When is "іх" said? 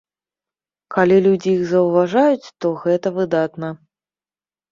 1.57-1.61